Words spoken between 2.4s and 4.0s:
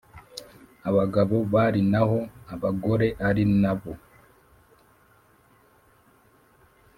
abagore ari nabo